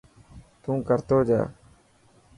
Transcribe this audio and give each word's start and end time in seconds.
تون 0.61 0.77
ڪرو 0.87 1.17
جا. 1.27 1.41